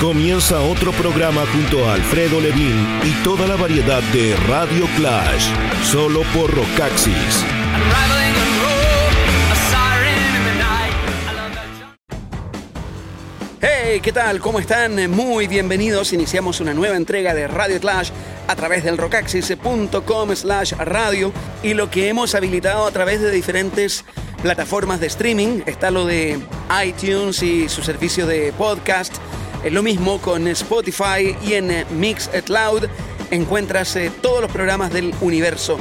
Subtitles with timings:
[0.00, 5.46] Comienza otro programa junto a Alfredo Levin y toda la variedad de Radio Clash,
[5.84, 7.44] solo por Rocaxis.
[13.60, 14.40] Hey, ¿qué tal?
[14.40, 15.10] ¿Cómo están?
[15.10, 16.12] Muy bienvenidos.
[16.12, 18.10] Iniciamos una nueva entrega de Radio Clash
[18.46, 21.32] a través del rocaxis.com slash radio
[21.62, 24.04] y lo que hemos habilitado a través de diferentes
[24.42, 25.62] plataformas de streaming.
[25.64, 26.38] Está lo de
[26.84, 29.14] iTunes y su servicio de podcast.
[29.64, 32.84] Es lo mismo con Spotify y en Mixcloud
[33.30, 35.78] encuentras eh, todos los programas del universo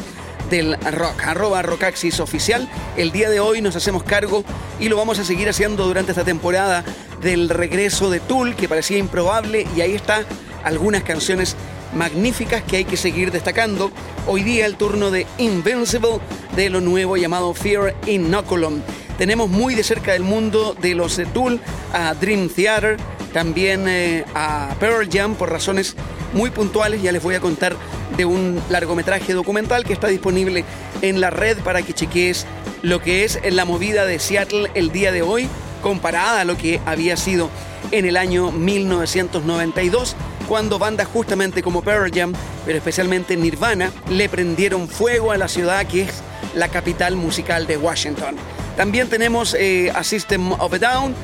[0.50, 2.70] del rock, arroba Rockaxis oficial.
[2.96, 4.46] El día de hoy nos hacemos cargo
[4.80, 6.86] y lo vamos a seguir haciendo durante esta temporada
[7.22, 10.24] del regreso de Tool, que parecía improbable, y ahí está
[10.64, 11.58] algunas canciones
[11.94, 13.92] magníficas que hay que seguir destacando.
[14.28, 16.22] Hoy día el turno de Invincible
[16.56, 18.80] de lo nuevo llamado Fear Inoculum.
[19.18, 21.60] Tenemos muy de cerca del mundo de los de Tool
[21.92, 22.98] a Dream Theater,
[23.34, 25.96] también eh, a Pearl Jam por razones
[26.34, 27.02] muy puntuales.
[27.02, 27.76] Ya les voy a contar
[28.16, 30.64] de un largometraje documental que está disponible
[31.02, 32.46] en la red para que chequees
[32.84, 35.50] lo que es la movida de Seattle el día de hoy
[35.82, 37.50] comparada a lo que había sido
[37.92, 40.16] en el año 1992
[40.48, 42.34] cuando bandas justamente como Pearl Jam,
[42.66, 46.22] pero especialmente Nirvana, le prendieron fuego a la ciudad que es
[46.56, 48.36] la capital musical de Washington.
[48.76, 51.16] También tenemos eh, a System of a Down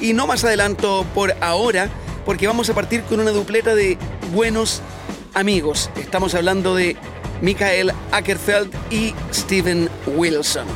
[0.00, 1.88] y no más adelanto por ahora,
[2.24, 3.98] porque vamos a partir con una dupleta de
[4.32, 4.82] buenos
[5.34, 5.90] amigos.
[5.96, 6.96] Estamos hablando de
[7.40, 10.66] Michael Ackerfeld y Steven Wilson.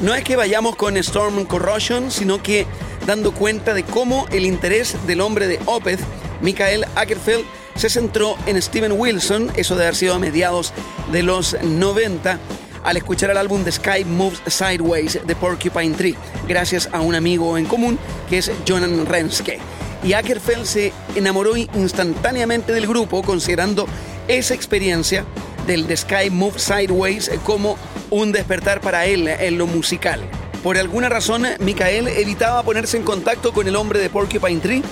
[0.00, 2.66] No es que vayamos con Storm Corrosion, sino que
[3.06, 6.00] dando cuenta de cómo el interés del hombre de Opeth,
[6.40, 7.44] Michael Ackerfeld,
[7.76, 10.72] se centró en Steven Wilson, eso de haber sido a mediados
[11.10, 12.38] de los 90,
[12.84, 16.14] al escuchar el álbum The Sky Moves Sideways de Porcupine Tree,
[16.46, 19.58] gracias a un amigo en común que es Jonan Renske.
[20.04, 23.86] Y Ackerfeld se enamoró instantáneamente del grupo, considerando
[24.28, 25.24] esa experiencia
[25.66, 27.78] del The Sky Moves Sideways como
[28.10, 30.20] un despertar para él en lo musical.
[30.62, 34.82] Por alguna razón, Michael evitaba ponerse en contacto con el hombre de Porcupine Tree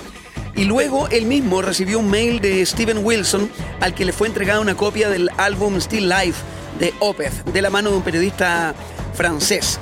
[0.55, 3.49] y luego él mismo recibió un mail de Steven Wilson
[3.81, 6.41] al que le fue entregada una copia del álbum Still Life
[6.83, 8.75] de Opeth, de la mano de un periodista
[9.13, 9.79] francés.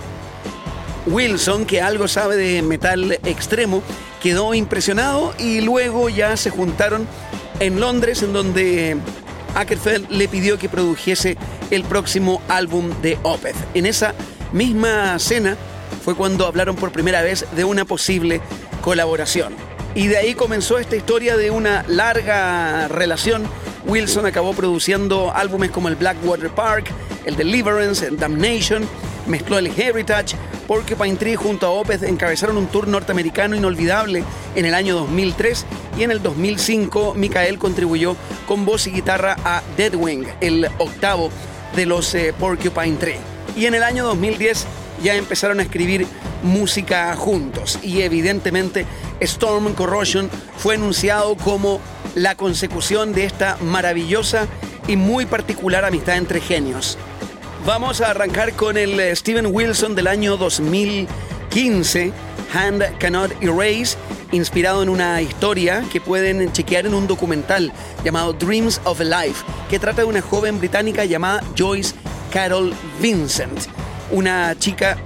[1.07, 3.81] Wilson, que algo sabe de metal extremo,
[4.21, 7.07] quedó impresionado y luego ya se juntaron
[7.59, 8.97] en Londres, en donde
[9.55, 11.37] Ackerfeld le pidió que produjese
[11.71, 13.55] el próximo álbum de Opeth.
[13.73, 14.13] En esa
[14.51, 15.57] misma cena
[16.05, 18.41] fue cuando hablaron por primera vez de una posible
[18.81, 19.55] colaboración.
[19.95, 23.47] Y de ahí comenzó esta historia de una larga relación.
[23.85, 26.91] Wilson acabó produciendo álbumes como el Blackwater Park,
[27.25, 28.87] el Deliverance, el Damnation,
[29.27, 30.35] mezcló el Heritage,
[30.67, 34.23] Porcupine Tree junto a Opeth encabezaron un tour norteamericano inolvidable
[34.55, 35.65] en el año 2003
[35.97, 38.15] y en el 2005 Michael contribuyó
[38.47, 41.29] con voz y guitarra a Deadwing, el octavo
[41.75, 43.19] de los eh, Porcupine Tree.
[43.55, 44.65] Y en el año 2010
[45.03, 46.07] ya empezaron a escribir
[46.43, 48.85] música juntos y evidentemente
[49.19, 51.79] Storm Corrosion fue anunciado como
[52.15, 54.47] la consecución de esta maravillosa
[54.87, 56.97] y muy particular amistad entre genios.
[57.65, 62.11] Vamos a arrancar con el eh, Steven Wilson del año 2015,
[62.53, 63.97] Hand Cannot Erase,
[64.31, 67.71] inspirado en una historia que pueden chequear en un documental
[68.03, 71.93] llamado Dreams of Life, que trata de una joven británica llamada Joyce
[72.31, 73.67] Carol Vincent,
[74.11, 74.97] una chica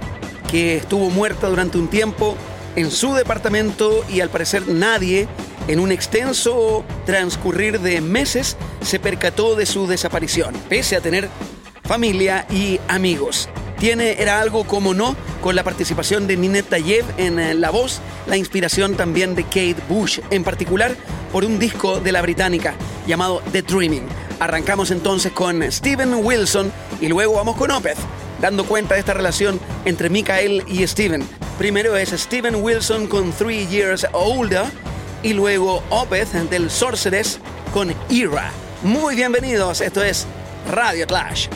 [0.50, 2.36] que estuvo muerta durante un tiempo
[2.76, 5.28] en su departamento y al parecer nadie
[5.68, 11.28] en un extenso transcurrir de meses se percató de su desaparición, pese a tener
[11.82, 13.48] familia y amigos.
[13.78, 18.00] Tiene, era algo como no, con la participación de Ninette Tayev en eh, la voz,
[18.26, 20.96] la inspiración también de Kate Bush, en particular
[21.30, 22.74] por un disco de la británica
[23.06, 24.06] llamado The Dreaming.
[24.40, 27.98] Arrancamos entonces con Steven Wilson y luego vamos con Opeth,
[28.40, 31.26] dando cuenta de esta relación entre Michael y Steven.
[31.58, 34.64] Primero es Steven Wilson con Three Years Older
[35.22, 37.38] y luego Opeth del Sorceress
[37.72, 38.50] con Era.
[38.82, 40.26] Muy bienvenidos, esto es
[40.70, 41.48] Radio Clash.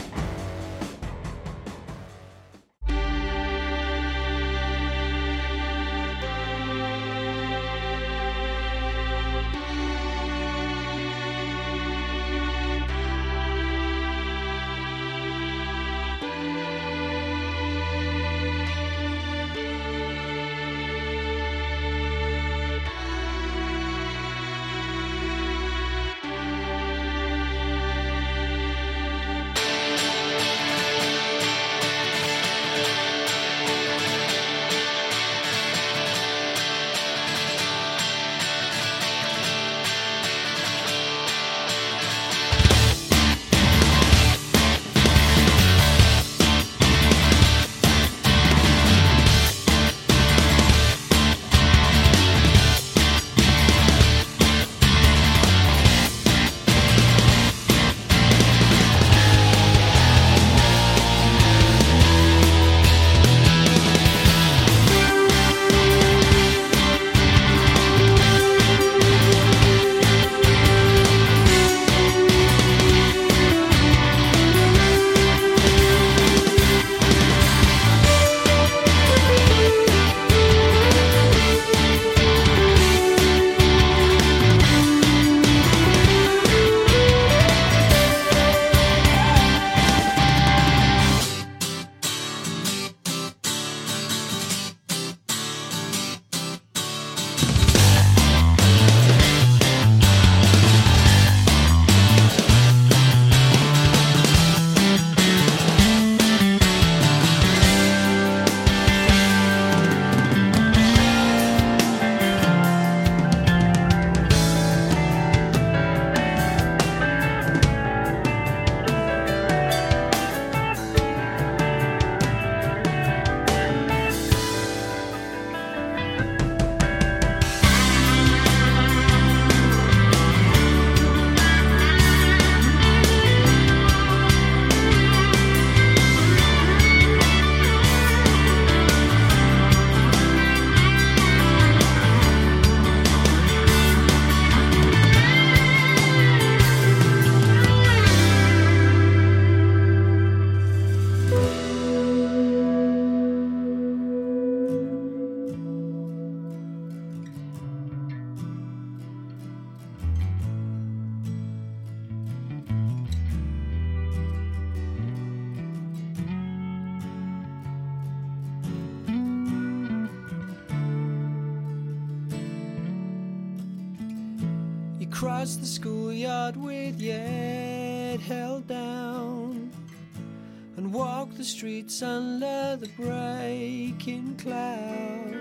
[181.30, 185.34] Walk the streets under the breaking cloud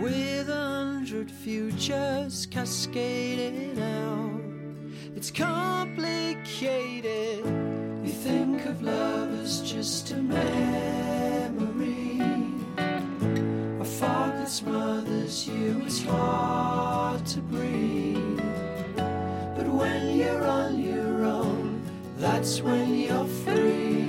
[0.00, 4.40] with a hundred futures cascading out.
[5.16, 7.44] It's complicated.
[8.04, 12.20] You think of love as just a memory,
[12.78, 15.82] a fog that smothers you.
[15.84, 18.40] It's hard to breathe,
[19.56, 21.82] but when you're on your own,
[22.18, 24.03] that's when you're free.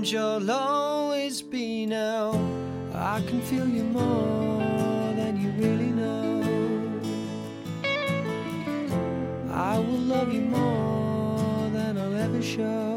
[0.00, 2.30] And you'll always be now.
[2.94, 6.40] I can feel you more than you really know.
[9.52, 12.96] I will love you more than I'll ever show.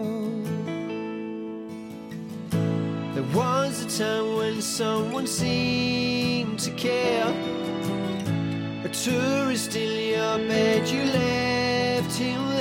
[3.16, 7.28] There was a time when someone seemed to care.
[8.86, 12.53] A tourist in your bed, you left him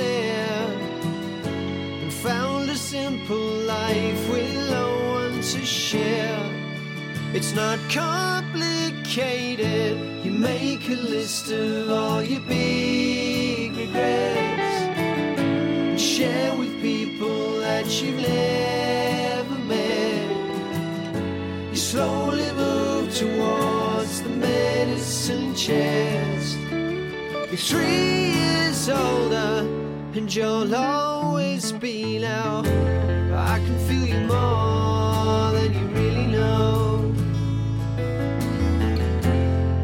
[2.93, 4.85] simple life with no
[5.17, 6.45] one to share.
[7.33, 9.97] It's not complicated.
[10.23, 18.21] You make a list of all your big regrets and share with people that you've
[18.21, 20.29] never met.
[21.71, 26.59] You slowly move towards the medicine chest.
[27.49, 29.65] You're three years older,
[30.15, 32.59] and you'll always be now.
[33.35, 37.13] I can feel you more than you really know.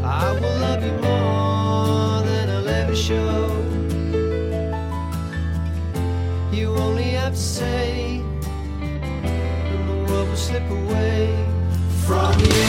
[0.04, 3.48] I will love you more than I'll ever show.
[6.52, 8.22] You only have to say,
[9.24, 11.36] and the world will slip away
[12.06, 12.69] from you.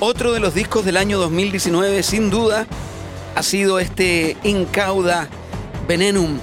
[0.00, 2.68] Otro de los discos del año 2019, sin duda,
[3.34, 5.28] ha sido este Incauda
[5.88, 6.38] Venenum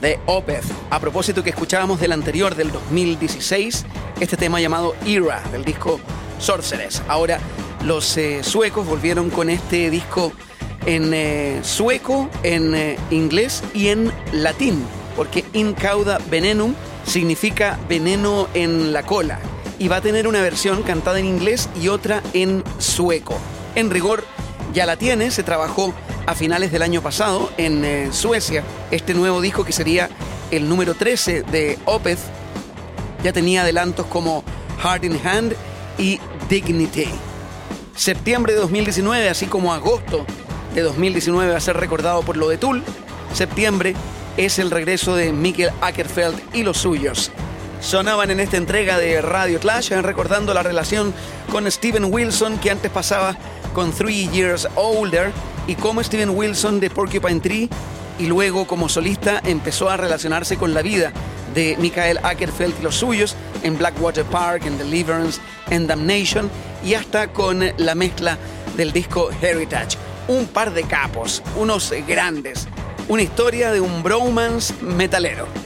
[0.00, 0.64] de Opeth.
[0.88, 3.86] A propósito que escuchábamos del anterior, del 2016,
[4.20, 5.98] este tema llamado Era, del disco
[6.38, 7.02] Sorceress.
[7.08, 7.40] Ahora
[7.84, 10.32] los eh, suecos volvieron con este disco
[10.86, 14.80] en eh, sueco, en eh, inglés y en latín,
[15.16, 19.40] porque Incauda Venenum significa veneno en la cola
[19.82, 23.36] y va a tener una versión cantada en inglés y otra en sueco.
[23.74, 24.24] En rigor,
[24.72, 25.92] ya la tiene, se trabajó
[26.24, 28.62] a finales del año pasado en eh, Suecia.
[28.92, 30.08] Este nuevo disco que sería
[30.52, 32.20] el número 13 de Opeth
[33.24, 34.44] ya tenía adelantos como
[34.84, 35.56] Heart in Hand
[35.98, 37.08] y Dignity.
[37.96, 40.24] Septiembre de 2019, así como agosto
[40.76, 42.84] de 2019 va a ser recordado por lo de Tool.
[43.32, 43.96] Septiembre
[44.36, 47.32] es el regreso de Mikkel Ackerfeld y los suyos.
[47.82, 51.12] Sonaban en esta entrega de Radio Clash recordando la relación
[51.50, 53.36] con Steven Wilson que antes pasaba
[53.74, 55.32] con Three Years Older
[55.66, 57.68] y cómo Steven Wilson de Porcupine Tree
[58.20, 61.12] y luego como solista empezó a relacionarse con la vida
[61.54, 66.48] de Michael Ackerfeld y los suyos en Blackwater Park, en Deliverance, en Damnation
[66.84, 68.38] y hasta con la mezcla
[68.76, 69.98] del disco Heritage.
[70.28, 72.68] Un par de capos, unos grandes,
[73.08, 75.61] una historia de un bromance metalero.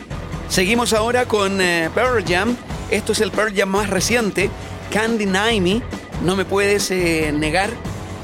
[0.49, 2.57] Seguimos ahora con eh, Pearl Jam.
[2.91, 4.51] Esto es el Pearl Jam más reciente,
[4.91, 5.83] Candy Naimi.
[6.25, 7.71] No me puedes eh, negar,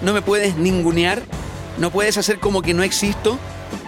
[0.02, 1.22] no me puedes ningunear,
[1.78, 3.38] no puedes hacer como que no existo.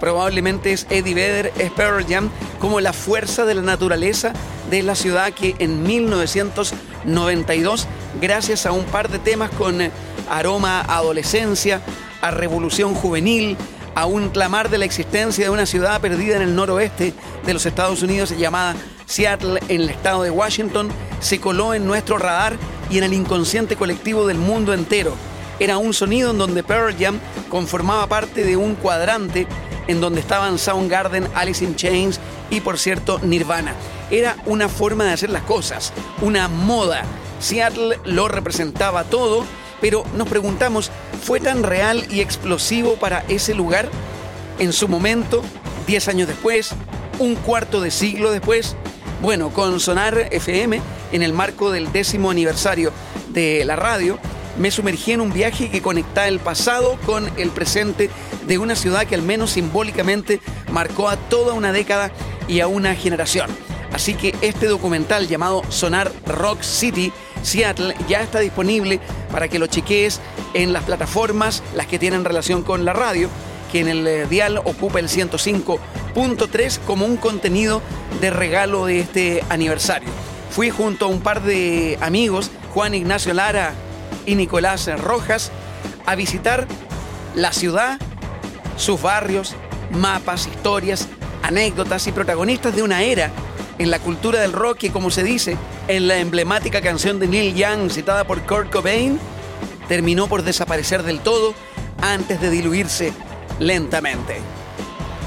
[0.01, 4.33] Probablemente es Eddie Vedder, es Pearl Jam, como la fuerza de la naturaleza
[4.69, 7.87] de la ciudad que en 1992,
[8.21, 9.91] gracias a un par de temas con eh,
[10.29, 11.81] aroma adolescencia,
[12.21, 13.57] a revolución juvenil,
[13.95, 17.67] a un clamar de la existencia de una ciudad perdida en el noroeste de los
[17.67, 18.75] Estados Unidos llamada
[19.07, 20.89] Seattle en el estado de Washington,
[21.21, 22.57] se coló en nuestro radar
[22.91, 25.15] y en el inconsciente colectivo del mundo entero.
[25.61, 29.47] Era un sonido en donde Pearl Jam conformaba parte de un cuadrante
[29.87, 32.19] en donde estaban Soundgarden, Alice in Chains
[32.51, 33.75] y por cierto Nirvana.
[34.11, 37.05] Era una forma de hacer las cosas, una moda.
[37.39, 39.45] Seattle lo representaba todo,
[39.85, 40.91] pero nos preguntamos,
[41.25, 43.91] ¿fue tan real y explosivo para ese lugar
[44.59, 45.43] en su momento,
[45.87, 46.71] 10 años después,
[47.19, 48.77] un cuarto de siglo después?
[49.21, 50.81] Bueno, con Sonar FM,
[51.13, 52.93] en el marco del décimo aniversario
[53.29, 54.19] de la radio,
[54.59, 58.09] me sumergí en un viaje que conecta el pasado con el presente
[58.47, 60.41] de una ciudad que al menos simbólicamente
[60.73, 62.11] marcó a toda una década
[62.49, 63.51] y a una generación.
[63.93, 67.13] Así que este documental llamado Sonar Rock City
[67.45, 70.21] Seattle ya está disponible para que lo chequees
[70.55, 73.29] en las plataformas, las que tienen relación con la radio,
[73.71, 77.83] que en el eh, dial ocupa el 105.3 como un contenido
[78.21, 80.09] de regalo de este aniversario.
[80.51, 83.75] Fui junto a un par de amigos, Juan Ignacio Lara
[84.27, 85.51] y Nicolás Rojas,
[86.07, 86.67] a visitar
[87.35, 87.99] la ciudad,
[88.77, 89.55] sus barrios,
[89.91, 91.09] mapas, historias,
[91.43, 93.31] anécdotas y protagonistas de una era
[93.79, 95.57] en la cultura del rock que, como se dice
[95.89, 99.19] en la emblemática canción de Neil Young citada por Kurt Cobain,
[99.89, 101.55] terminó por desaparecer del todo
[102.01, 103.13] antes de diluirse
[103.59, 104.37] lentamente.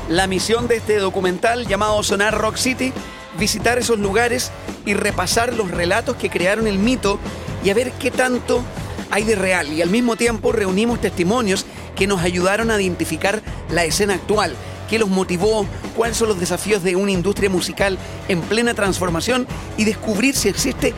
[0.10, 2.94] La misión de este documental llamado Sonar Rock City,
[3.38, 4.52] visitar esos lugares
[4.86, 7.20] y repasar los relatos que crearon el mito
[7.64, 8.64] y a ver qué tanto
[9.12, 9.72] hay de real.
[9.74, 14.56] Y al mismo tiempo reunimos testimonios que nos ayudaron a identificar la escena actual,
[14.88, 17.97] qué los motivó, cuáles son los desafíos de una industria musical
[18.28, 19.47] en plena transformación
[19.78, 20.93] y descubrir si existe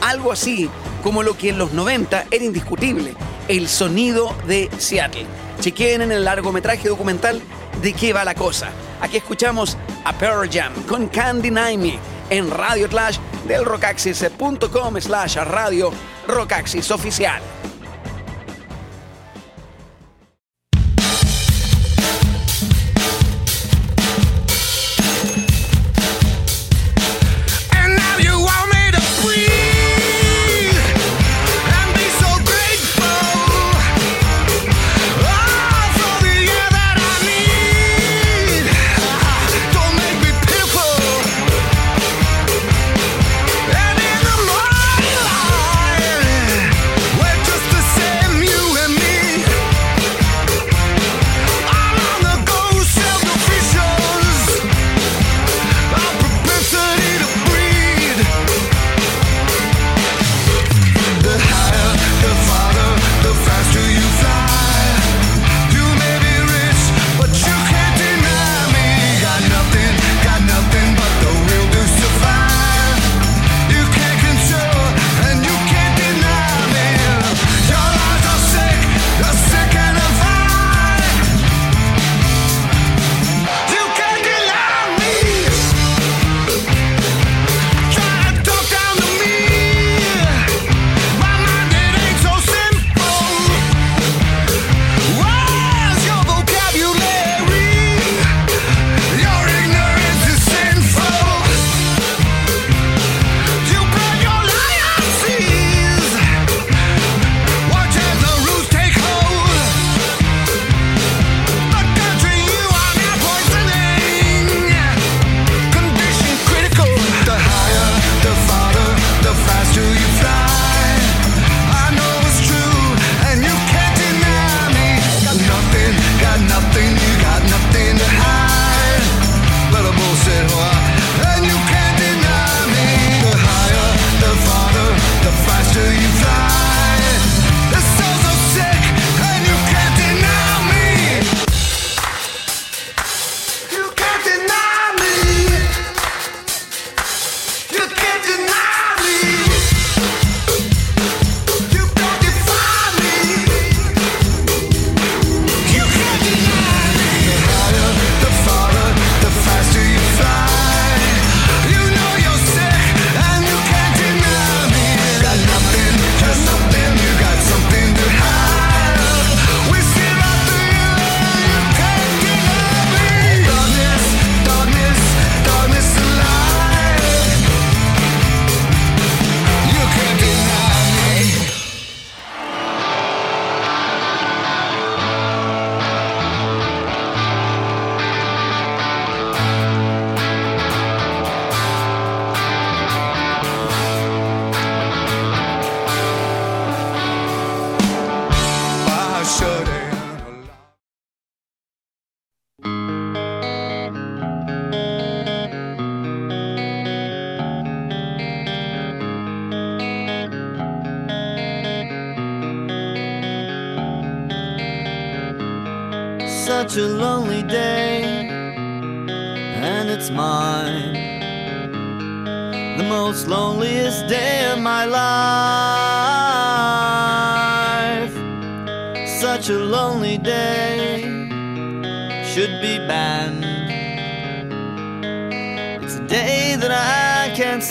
[0.00, 0.68] algo así
[1.02, 3.14] como lo que en los 90 era indiscutible,
[3.48, 5.26] el sonido de Seattle.
[5.60, 7.42] Chequen en el largometraje documental
[7.82, 8.70] de qué va la cosa.
[9.00, 11.98] Aquí escuchamos a Pearl Jam con Candy Naimi
[12.30, 15.92] en Radio Clash del rockaxis.com slash radio
[16.26, 17.42] Rockaxis oficial.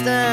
[0.07, 0.30] understand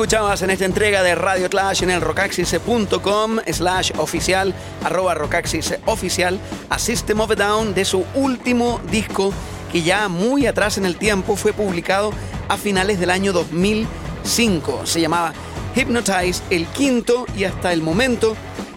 [0.00, 6.40] Escuchabas en esta entrega de Radio Clash en el rocaxis.com slash oficial, arroba rocaxis oficial,
[6.70, 9.30] a System of a Down de su último disco
[9.70, 12.14] que ya muy atrás en el tiempo fue publicado
[12.48, 14.86] a finales del año 2005.
[14.86, 15.34] Se llamaba
[15.76, 18.34] Hypnotize, el quinto y hasta el momento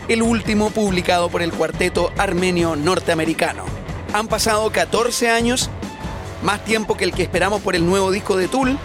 [0.10, 3.64] el último publicado por el cuarteto armenio norteamericano.
[4.12, 5.70] Han pasado 14 años,
[6.44, 8.78] más tiempo que el que esperamos por el nuevo disco de Tool,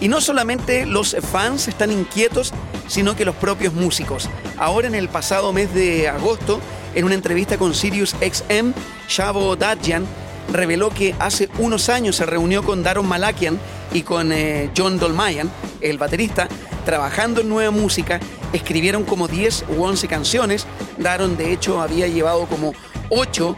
[0.00, 2.52] y no solamente los fans están inquietos,
[2.88, 4.28] sino que los propios músicos.
[4.58, 6.60] Ahora en el pasado mes de agosto,
[6.94, 8.72] en una entrevista con Sirius XM,
[9.08, 10.06] Shavo Dadjan
[10.52, 13.58] reveló que hace unos años se reunió con Daron Malakian
[13.92, 16.48] y con eh, John Dolmayan, el baterista,
[16.84, 18.20] trabajando en nueva música.
[18.52, 20.66] Escribieron como 10 u 11 canciones.
[20.98, 22.72] Daron, de hecho, había llevado como
[23.10, 23.56] 8.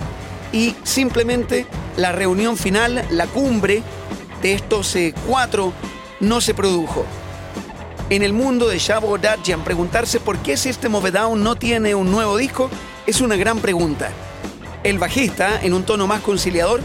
[0.53, 3.83] Y simplemente la reunión final, la cumbre
[4.42, 5.72] de estos eh, cuatro
[6.20, 7.04] no se produjo.
[8.11, 11.94] En el mundo de Shavo Dadjan, preguntarse por qué System of a Down no tiene
[11.94, 12.70] un nuevo disco
[13.07, 14.11] es una gran pregunta.
[14.85, 16.81] El bajista, en un tono más conciliador,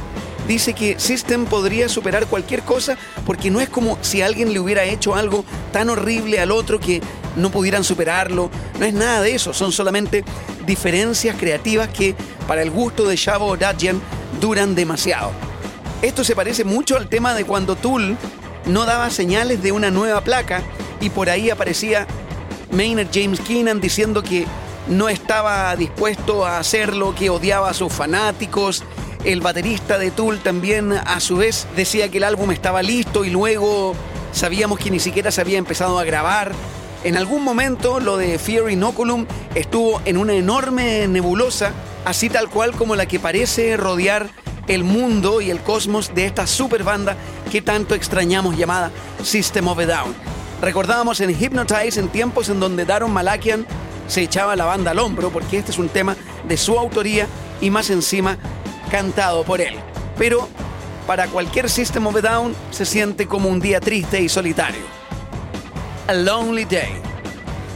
[0.48, 4.86] dice que System podría superar cualquier cosa porque no es como si alguien le hubiera
[4.86, 7.02] hecho algo tan horrible al otro que
[7.36, 8.50] no pudieran superarlo.
[8.80, 10.24] No es nada de eso, son solamente
[10.66, 12.16] diferencias creativas que,
[12.48, 14.02] para el gusto de Shavo Dadjan,
[14.40, 15.32] duran demasiado.
[16.02, 18.18] Esto se parece mucho al tema de cuando Tool
[18.66, 20.62] no daba señales de una nueva placa
[21.02, 22.08] y por ahí aparecía
[22.72, 24.46] Maynard James Keenan diciendo que
[24.88, 28.84] no estaba dispuesto a hacerlo, que odiaba a sus fanáticos.
[29.24, 33.30] El baterista de Tool también a su vez decía que el álbum estaba listo y
[33.30, 33.96] luego
[34.34, 36.52] sabíamos que ni siquiera se había empezado a grabar.
[37.04, 41.72] En algún momento lo de Fear Inoculum estuvo en una enorme nebulosa,
[42.06, 44.30] así tal cual como la que parece rodear
[44.68, 47.16] el mundo y el cosmos de esta super banda
[47.52, 48.92] que tanto extrañamos llamada
[49.24, 50.16] System of a Down.
[50.62, 53.66] Recordábamos en Hypnotize en tiempos en donde Daron Malakian
[54.08, 56.16] se echaba la banda al hombro porque este es un tema
[56.48, 57.28] de su autoría
[57.62, 58.38] y más encima
[58.90, 59.76] cantado por él.
[60.18, 60.48] Pero
[61.08, 64.82] para cualquier System of a Down se siente como un día triste y solitario.
[66.08, 66.94] A Lonely Day.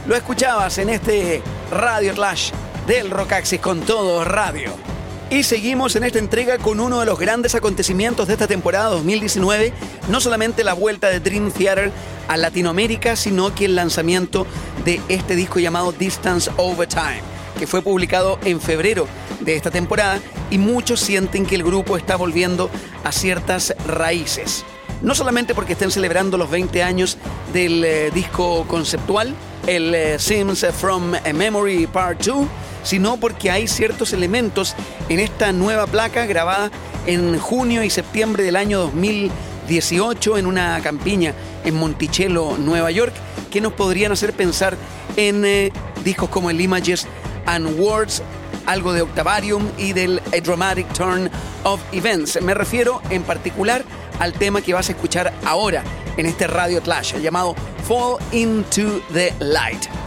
[0.06, 2.52] Lo escuchabas en este Radio Clash
[2.86, 4.87] del Rockaxis con todo radio.
[5.30, 9.74] Y seguimos en esta entrega con uno de los grandes acontecimientos de esta temporada 2019,
[10.08, 11.92] no solamente la vuelta de Dream Theater
[12.28, 14.46] a Latinoamérica, sino que el lanzamiento
[14.86, 17.20] de este disco llamado Distance Over Time,
[17.58, 19.06] que fue publicado en febrero
[19.40, 20.18] de esta temporada
[20.50, 22.70] y muchos sienten que el grupo está volviendo
[23.04, 24.64] a ciertas raíces.
[25.02, 27.18] No solamente porque estén celebrando los 20 años
[27.52, 29.34] del eh, disco conceptual,
[29.66, 32.46] el eh, Sims from a Memory Part 2,
[32.82, 34.74] sino porque hay ciertos elementos
[35.08, 36.70] en esta nueva placa grabada
[37.06, 43.14] en junio y septiembre del año 2018 en una campiña en Monticello, Nueva York,
[43.50, 44.76] que nos podrían hacer pensar
[45.16, 45.72] en eh,
[46.04, 47.06] discos como el Images
[47.46, 48.22] and Words,
[48.66, 51.30] algo de Octavarium y del A Dramatic Turn
[51.64, 52.40] of Events.
[52.42, 53.84] Me refiero en particular
[54.20, 55.82] al tema que vas a escuchar ahora
[56.16, 57.54] en este Radio Clash, llamado
[57.86, 59.97] Fall into the Light.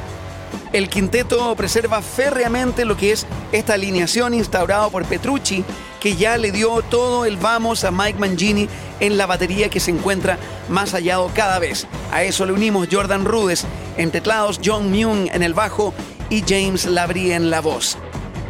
[0.74, 5.66] El quinteto preserva férreamente lo que es esta alineación instaurada por Petrucci,
[6.00, 8.70] que ya le dio todo el vamos a Mike Mangini
[9.02, 10.38] en la batería que se encuentra
[10.70, 11.88] más hallado cada vez.
[12.14, 13.66] A eso le unimos Jordan Rudes
[13.98, 15.94] en teclados, John Myung en el bajo
[16.30, 17.98] y James Labrie en la voz.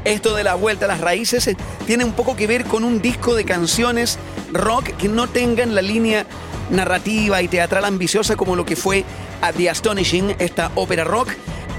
[0.05, 1.57] Esto de la vuelta a las raíces eh,
[1.87, 4.19] tiene un poco que ver con un disco de canciones
[4.51, 6.25] rock que no tengan la línea
[6.69, 9.05] narrativa y teatral ambiciosa como lo que fue
[9.41, 11.29] a The Astonishing, esta ópera rock,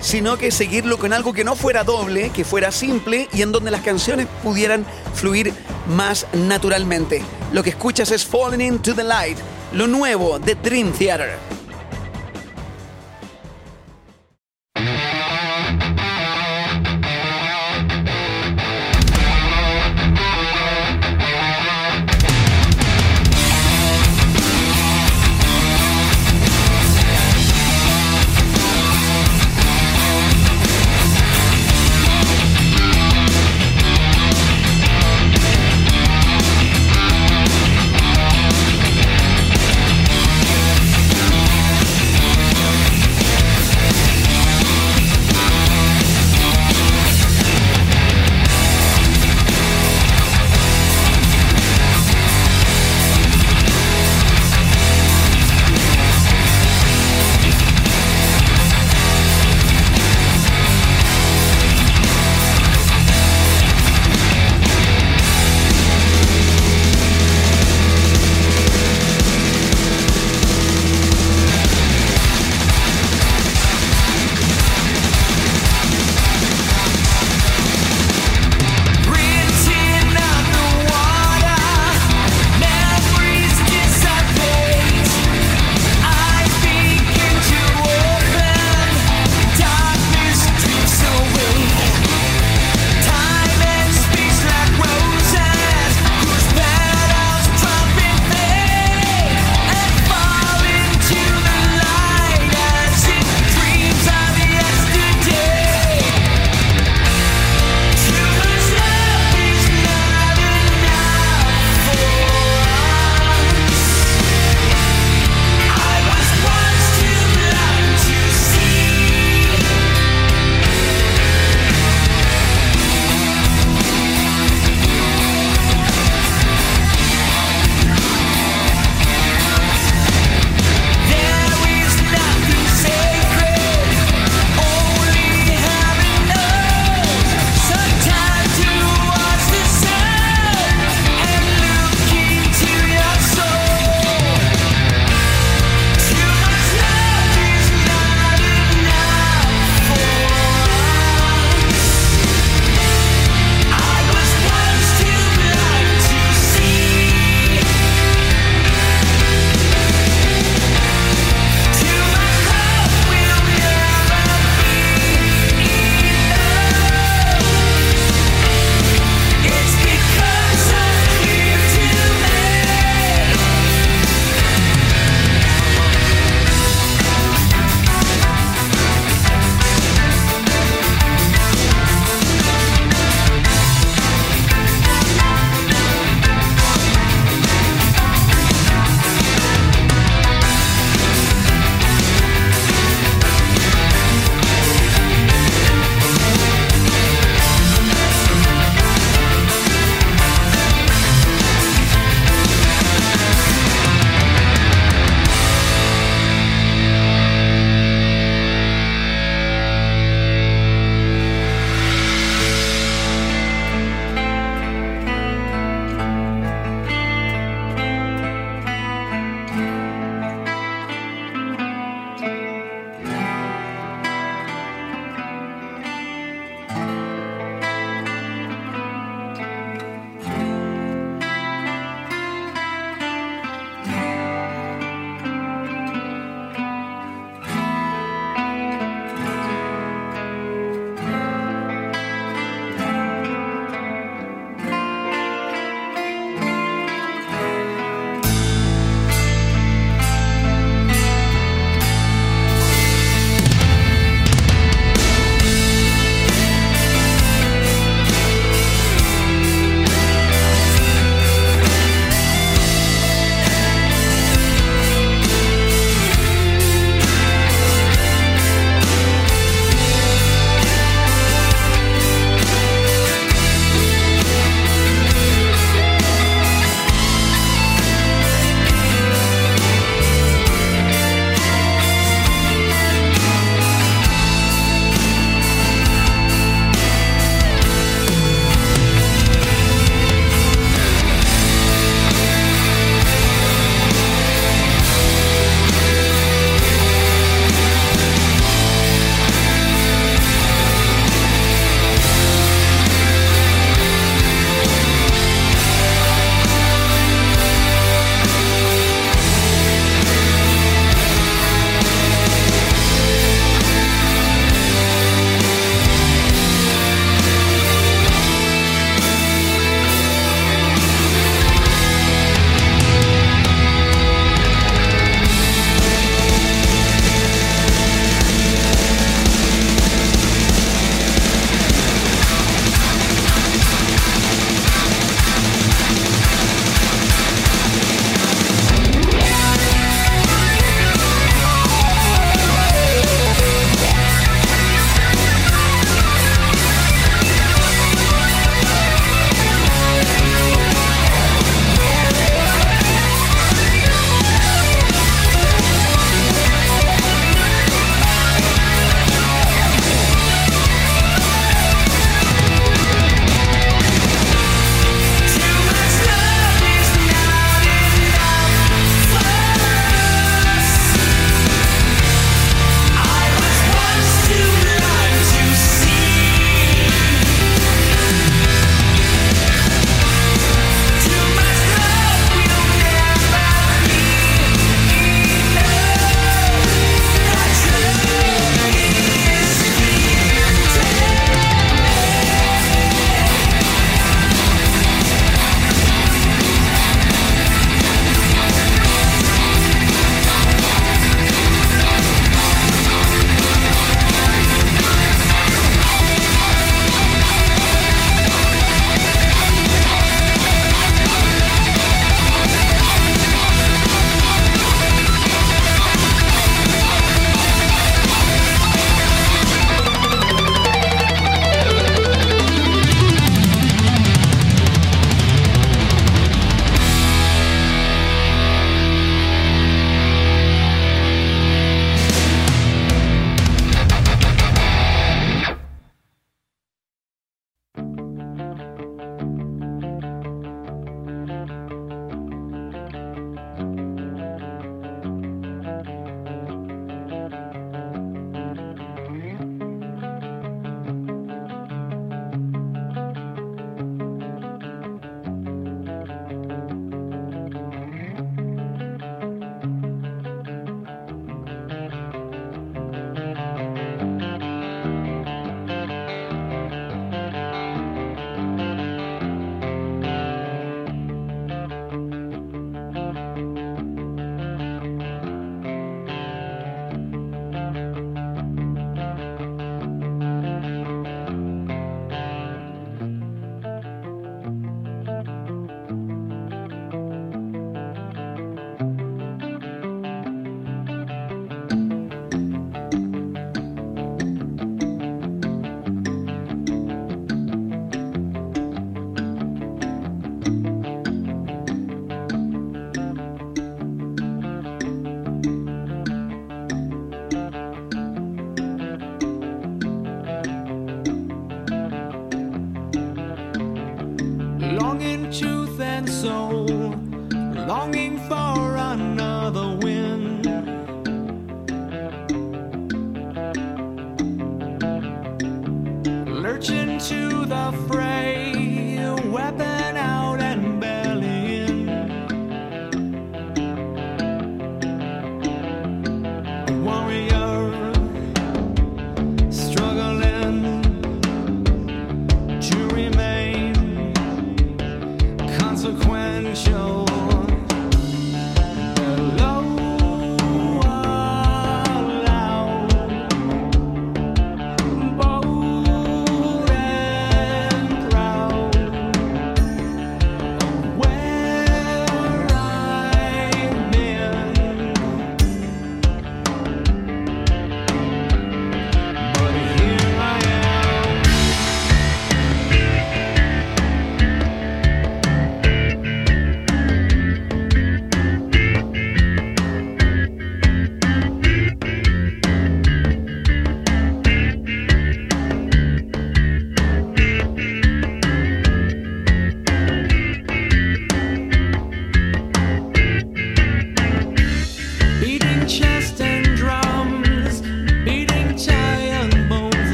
[0.00, 3.70] sino que seguirlo con algo que no fuera doble, que fuera simple y en donde
[3.70, 4.84] las canciones pudieran
[5.14, 5.52] fluir
[5.88, 7.22] más naturalmente.
[7.52, 9.38] Lo que escuchas es Falling into the Light,
[9.72, 11.59] lo nuevo de Dream Theater.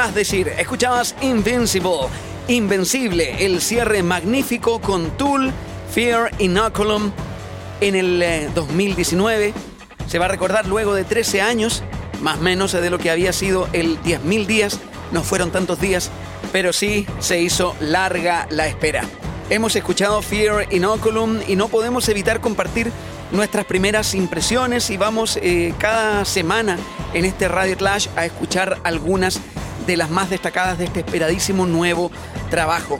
[0.00, 0.48] Más decir?
[0.56, 2.08] Escuchabas Invincible,
[2.48, 5.52] Invencible, el cierre magnífico con Tool,
[5.92, 7.12] Fear Inoculum
[7.82, 9.52] en el eh, 2019.
[10.06, 11.82] Se va a recordar luego de 13 años,
[12.22, 14.80] más o menos de lo que había sido el 10.000 días.
[15.12, 16.10] No fueron tantos días,
[16.50, 19.04] pero sí se hizo larga la espera.
[19.50, 22.90] Hemos escuchado Fear Inoculum y no podemos evitar compartir
[23.32, 26.78] nuestras primeras impresiones y vamos eh, cada semana
[27.12, 29.40] en este Radio Clash a escuchar algunas
[29.90, 32.12] de las más destacadas de este esperadísimo nuevo
[32.48, 32.96] trabajo.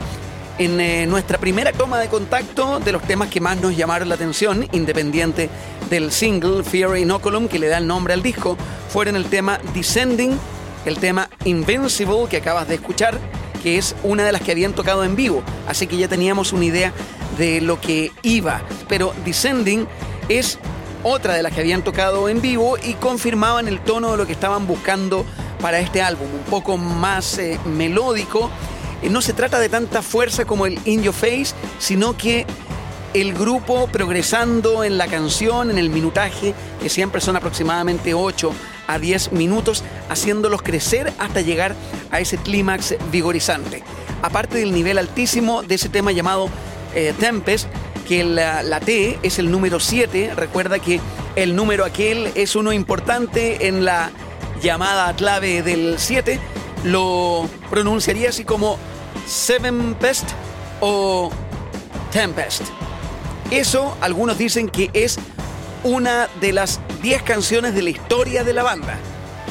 [0.58, 4.16] En eh, nuestra primera toma de contacto de los temas que más nos llamaron la
[4.16, 5.48] atención, independiente
[5.88, 8.56] del single Fear Inoculum que le da el nombre al disco,
[8.88, 10.36] fueron el tema Descending,
[10.84, 13.20] el tema Invincible que acabas de escuchar,
[13.62, 16.64] que es una de las que habían tocado en vivo, así que ya teníamos una
[16.64, 16.92] idea
[17.38, 18.62] de lo que iba.
[18.88, 19.86] Pero Descending
[20.28, 20.58] es
[21.04, 24.32] otra de las que habían tocado en vivo y confirmaban el tono de lo que
[24.32, 25.24] estaban buscando
[25.60, 28.50] para este álbum, un poco más eh, melódico.
[29.02, 32.46] Eh, no se trata de tanta fuerza como el In Your Face, sino que
[33.14, 38.52] el grupo progresando en la canción, en el minutaje, que siempre son aproximadamente 8
[38.86, 41.74] a 10 minutos, haciéndolos crecer hasta llegar
[42.10, 43.82] a ese clímax vigorizante.
[44.22, 46.48] Aparte del nivel altísimo de ese tema llamado
[46.94, 47.68] eh, Tempest,
[48.06, 51.00] que la, la, T es el número 7, recuerda que
[51.36, 54.10] el número aquel es uno importante en la
[54.62, 56.38] llamada clave del 7,
[56.84, 58.78] lo pronunciaría así como
[59.26, 60.28] Seven Pest
[60.80, 61.30] o
[62.12, 62.62] Tempest.
[63.50, 65.18] Eso algunos dicen que es
[65.82, 68.98] una de las 10 canciones de la historia de la banda.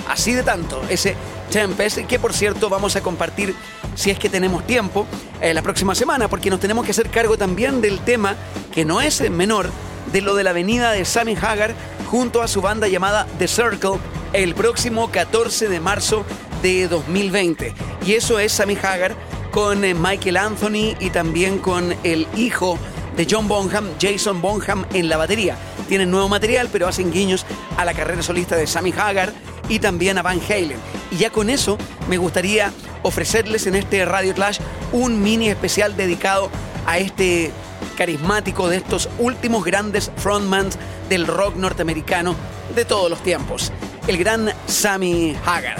[0.07, 1.15] Así de tanto, ese
[1.51, 3.55] Tempest, que por cierto vamos a compartir
[3.95, 5.07] si es que tenemos tiempo
[5.41, 8.35] eh, la próxima semana, porque nos tenemos que hacer cargo también del tema,
[8.71, 9.69] que no es menor,
[10.13, 11.73] de lo de la venida de Sammy Hagar
[12.09, 13.99] junto a su banda llamada The Circle
[14.33, 16.25] el próximo 14 de marzo
[16.61, 17.73] de 2020.
[18.05, 19.15] Y eso es Sammy Hagar
[19.51, 22.77] con eh, Michael Anthony y también con el hijo
[23.15, 25.55] de John Bonham, Jason Bonham, en la batería.
[25.87, 27.45] Tienen nuevo material, pero hacen guiños
[27.77, 29.33] a la carrera solista de Sammy Hagar
[29.67, 30.77] y también a Van Halen.
[31.11, 32.71] Y ya con eso me gustaría
[33.03, 34.59] ofrecerles en este Radio Clash
[34.91, 36.49] un mini especial dedicado
[36.89, 37.51] a este
[37.95, 40.75] carismático de estos últimos grandes frontmans
[41.07, 42.35] del rock norteamericano
[42.73, 43.71] de todos los tiempos,
[44.07, 45.77] el gran Sammy Hagar,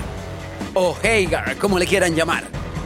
[0.75, 2.43] o Hagar, como le quieran llamar.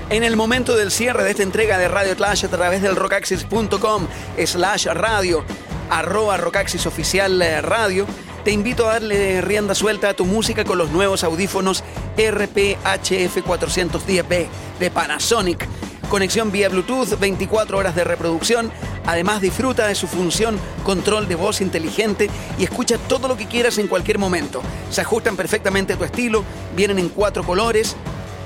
[0.09, 4.07] En el momento del cierre de esta entrega de Radio Clash a través del rockaxis.com
[4.45, 5.43] slash radio,
[5.89, 8.05] arroba rockaxis oficial radio,
[8.45, 11.83] te invito a darle rienda suelta a tu música con los nuevos audífonos
[12.15, 14.47] RPHF 410B
[14.79, 15.67] de Panasonic.
[16.09, 18.71] Conexión vía Bluetooth, 24 horas de reproducción.
[19.05, 23.77] Además disfruta de su función control de voz inteligente y escucha todo lo que quieras
[23.77, 24.61] en cualquier momento.
[24.89, 26.43] Se ajustan perfectamente a tu estilo,
[26.75, 27.95] vienen en cuatro colores,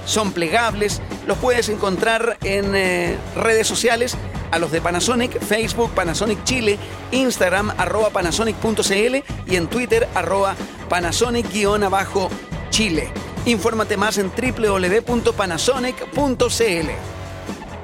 [0.05, 4.16] son plegables, los puedes encontrar en eh, redes sociales
[4.51, 6.80] a los de Panasonic, Facebook, Panasonic Chile,
[7.12, 10.55] Instagram, arroba panasonic.cl y en Twitter, arroba
[10.89, 13.12] panasonic-chile.
[13.45, 17.16] Infórmate más en www.panasonic.cl.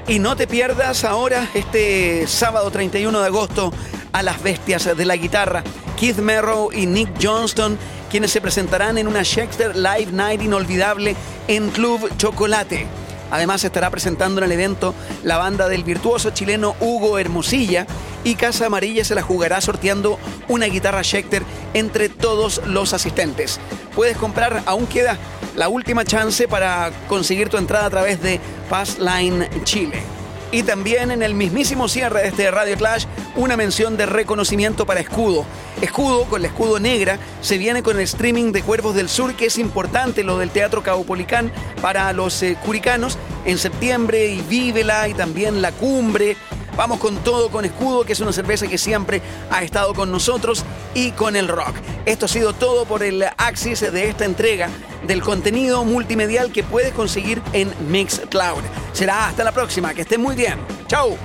[0.08, 3.72] Y no te pierdas ahora, este sábado 31 de agosto,
[4.12, 5.64] a las bestias de la guitarra,
[5.98, 7.78] Keith Merrow y Nick Johnston,
[8.12, 11.16] quienes se presentarán en una Shakespeare Live Night inolvidable
[11.48, 12.86] en Club Chocolate.
[13.34, 17.88] Además estará presentando en el evento la banda del virtuoso chileno Hugo Hermosilla
[18.24, 20.20] y Casa Amarilla se la jugará sorteando
[20.50, 21.42] una guitarra Schecter
[21.74, 23.60] entre todos los asistentes.
[23.96, 25.18] Puedes comprar, aún queda
[25.56, 30.13] la última chance para conseguir tu entrada a través de Passline Chile.
[30.54, 35.00] Y también en el mismísimo cierre de este Radio Clash, una mención de reconocimiento para
[35.00, 35.46] Escudo.
[35.82, 39.48] Escudo, con la Escudo Negra, se viene con el streaming de Cuervos del Sur, que
[39.48, 41.52] es importante lo del Teatro Caupolicán
[41.82, 46.38] para los eh, curicanos en septiembre, y Vívela, y también La Cumbre.
[46.76, 49.22] Vamos con todo con Escudo, que es una cerveza que siempre
[49.52, 50.64] ha estado con nosotros
[50.94, 51.76] y con el rock.
[52.06, 54.70] Esto ha sido todo por el Axis de esta entrega
[55.06, 58.64] del contenido multimedial que puedes conseguir en Mixcloud.
[58.94, 60.58] Será hasta la próxima, que estén muy bien.
[60.88, 61.18] ¡Chao!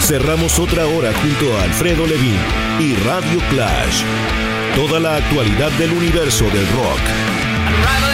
[0.00, 2.38] Cerramos otra hora junto a Alfredo Levin
[2.78, 4.02] y Radio Clash.
[4.76, 8.05] Toda la actualidad del universo del rock.